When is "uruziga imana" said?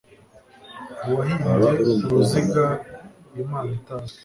2.05-3.69